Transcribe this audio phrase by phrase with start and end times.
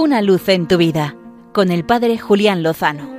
[0.00, 1.16] Una luz en tu vida
[1.52, 3.10] con el Padre Julián Lozano.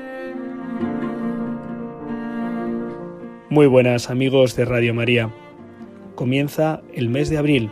[3.50, 5.30] Muy buenas amigos de Radio María.
[6.16, 7.70] Comienza el mes de abril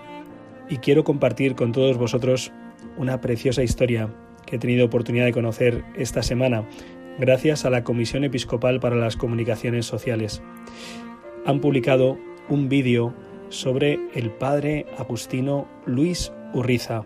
[0.70, 2.52] y quiero compartir con todos vosotros
[2.98, 4.14] una preciosa historia
[4.46, 6.68] que he tenido oportunidad de conocer esta semana
[7.18, 10.42] gracias a la Comisión Episcopal para las Comunicaciones Sociales.
[11.46, 12.18] Han publicado
[12.50, 13.14] un vídeo
[13.48, 17.06] sobre el padre agustino Luis Urriza,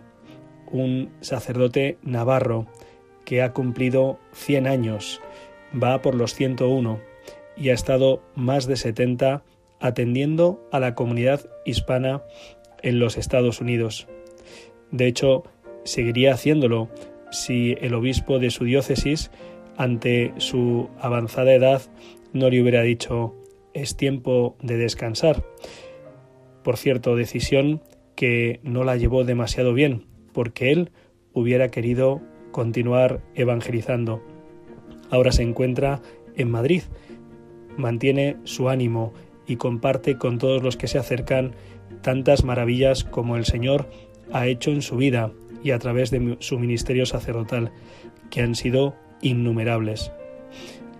[0.72, 2.66] un sacerdote navarro
[3.24, 5.20] que ha cumplido 100 años,
[5.80, 7.00] va por los 101
[7.56, 9.44] y ha estado más de 70
[9.78, 12.22] atendiendo a la comunidad hispana
[12.82, 14.08] en los Estados Unidos.
[14.90, 15.44] De hecho,
[15.84, 16.88] seguiría haciéndolo
[17.30, 19.30] si el obispo de su diócesis,
[19.76, 21.82] ante su avanzada edad,
[22.32, 23.34] no le hubiera dicho
[23.74, 25.44] es tiempo de descansar.
[26.62, 27.82] Por cierto, decisión
[28.14, 30.90] que no la llevó demasiado bien, porque él
[31.32, 34.22] hubiera querido continuar evangelizando.
[35.10, 36.00] Ahora se encuentra
[36.36, 36.82] en Madrid,
[37.76, 39.12] mantiene su ánimo
[39.46, 41.52] y comparte con todos los que se acercan
[42.02, 43.88] tantas maravillas como el Señor
[44.32, 47.72] ha hecho en su vida y a través de su ministerio sacerdotal,
[48.30, 50.10] que han sido innumerables.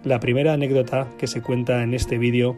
[0.04, 2.56] La primera anécdota que se cuenta en este vídeo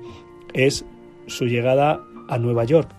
[0.52, 0.84] es
[1.26, 2.90] su llegada a Nueva York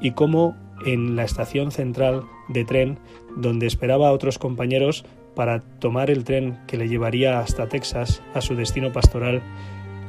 [0.00, 2.98] y cómo en la estación central de tren
[3.36, 8.40] donde esperaba a otros compañeros para tomar el tren que le llevaría hasta Texas a
[8.40, 9.42] su destino pastoral,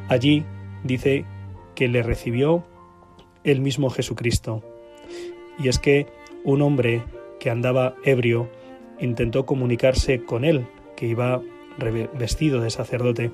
[0.09, 0.44] allí
[0.83, 1.25] dice
[1.75, 2.66] que le recibió
[3.44, 4.64] el mismo Jesucristo.
[5.59, 6.08] Y es que
[6.44, 7.03] un hombre
[7.39, 8.50] que andaba ebrio
[9.00, 11.42] intentó comunicarse con él, que iba
[12.17, 13.31] vestido de sacerdote,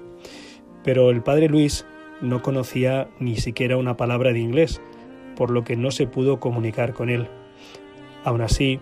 [0.84, 1.86] pero el padre Luis
[2.22, 4.82] no conocía ni siquiera una palabra de inglés,
[5.36, 7.28] por lo que no se pudo comunicar con él.
[8.24, 8.80] Aún así,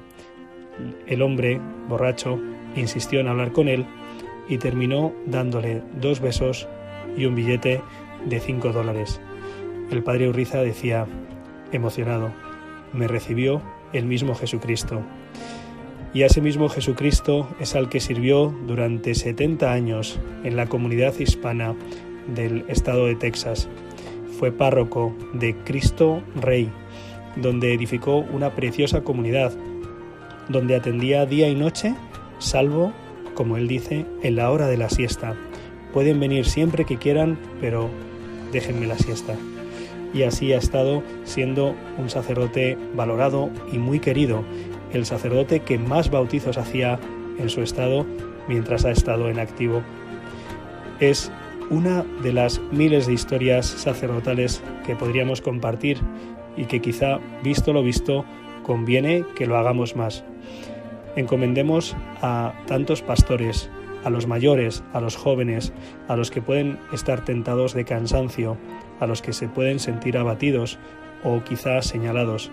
[1.07, 2.39] el hombre, borracho,
[2.75, 3.85] insistió en hablar con él
[4.47, 6.67] y terminó dándole dos besos
[7.17, 7.81] y un billete
[8.25, 9.21] de cinco dólares.
[9.91, 11.07] El padre Urriza decía,
[11.71, 12.31] emocionado,
[12.93, 13.61] me recibió
[13.93, 15.01] el mismo Jesucristo.
[16.13, 21.13] Y a ese mismo Jesucristo es al que sirvió durante 70 años en la comunidad
[21.19, 21.75] hispana
[22.33, 23.67] del estado de Texas.
[24.39, 26.69] Fue párroco de Cristo Rey,
[27.35, 29.53] donde edificó una preciosa comunidad,
[30.49, 31.95] donde atendía día y noche,
[32.39, 32.93] salvo,
[33.33, 35.35] como él dice, en la hora de la siesta.
[35.93, 37.89] Pueden venir siempre que quieran, pero
[38.51, 39.35] déjenme la siesta.
[40.13, 44.43] Y así ha estado siendo un sacerdote valorado y muy querido,
[44.93, 46.99] el sacerdote que más bautizos hacía
[47.37, 48.05] en su estado
[48.47, 49.81] mientras ha estado en activo.
[50.99, 51.31] Es
[51.69, 55.97] una de las miles de historias sacerdotales que podríamos compartir
[56.55, 58.23] y que quizá, visto lo visto,
[58.65, 60.23] conviene que lo hagamos más.
[61.15, 63.69] Encomendemos a tantos pastores,
[64.03, 65.71] a los mayores, a los jóvenes,
[66.07, 68.57] a los que pueden estar tentados de cansancio,
[68.99, 70.79] a los que se pueden sentir abatidos
[71.23, 72.51] o quizá señalados,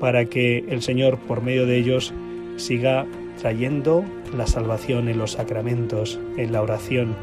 [0.00, 2.14] para que el Señor, por medio de ellos,
[2.56, 3.06] siga
[3.38, 4.04] trayendo
[4.34, 7.14] la salvación en los sacramentos, en la oración,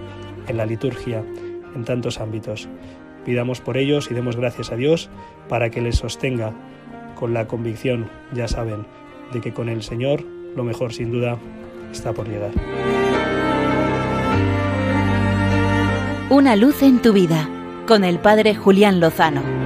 [0.47, 1.23] en la liturgia,
[1.75, 2.69] en tantos ámbitos.
[3.25, 5.09] Pidamos por ellos y demos gracias a Dios
[5.47, 6.53] para que les sostenga
[7.19, 8.85] con la convicción, ya saben,
[9.34, 10.24] de que con el Señor
[10.56, 11.38] lo mejor sin duda
[11.91, 12.52] está por llegar.
[16.30, 17.50] Una luz en tu vida
[17.88, 19.59] con el Padre Julián Lozano.